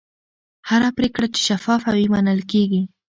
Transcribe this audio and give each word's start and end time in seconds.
هره 0.69 0.89
پرېکړه 0.97 1.27
چې 1.33 1.39
شفافه 1.47 1.89
وي، 1.95 2.05
منل 2.13 2.39
کېږي. 2.51 2.81